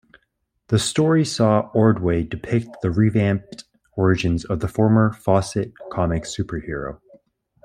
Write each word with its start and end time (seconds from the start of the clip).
The 0.69 0.79
story 0.79 1.23
saw 1.23 1.69
Ordway 1.75 2.23
depict 2.23 2.77
the 2.81 2.89
revamped 2.89 3.65
origins 3.95 4.43
of 4.45 4.59
the 4.59 4.67
former-Fawcett 4.67 5.73
Comics 5.91 6.35
superhero. 6.35 6.97